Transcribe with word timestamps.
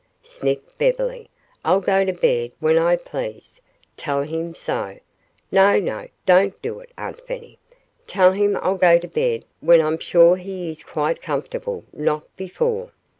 sniffed 0.23 0.79
Beverly. 0.79 1.29
"I'll 1.63 1.79
go 1.79 2.03
to 2.03 2.11
bed 2.11 2.53
when 2.59 2.75
I 2.75 2.95
please. 2.95 3.61
Tell 3.97 4.23
him 4.23 4.55
so. 4.55 4.97
No, 5.51 5.79
no 5.79 6.07
don't 6.25 6.59
do 6.63 6.79
it, 6.79 6.89
Aunt 6.97 7.21
Fanny! 7.21 7.59
Tell 8.07 8.31
him 8.31 8.57
I'll 8.63 8.77
go 8.79 8.97
to 8.97 9.07
bed 9.07 9.45
when 9.59 9.79
I'm 9.79 9.99
sure 9.99 10.37
he 10.37 10.71
is 10.71 10.81
quite 10.81 11.21
comfortable, 11.21 11.83
not 11.93 12.23
before." 12.35 12.93